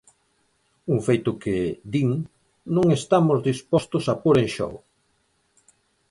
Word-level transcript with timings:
Un 0.93 0.99
feito 1.07 1.29
que, 1.43 1.55
din, 1.93 2.09
"non 2.75 2.87
estamos 2.99 3.37
dispostos 3.49 4.03
a 4.13 4.15
pór 4.23 4.35
en 4.43 4.49
xogo". 4.55 4.79